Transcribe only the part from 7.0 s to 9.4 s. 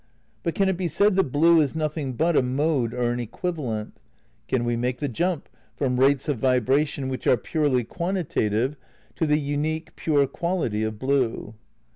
which are purely quantitative to the